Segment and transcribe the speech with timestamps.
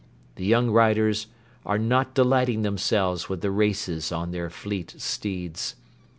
[0.33, 1.27] The young riders
[1.63, 5.75] are not delighting themselves with the races on their fleet steeds.